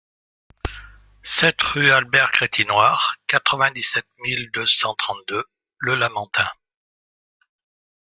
[1.21, 5.45] sept rue Albert Crétinoir, quatre-vingt-dix-sept mille deux cent trente-deux
[5.77, 6.49] Le Lamentin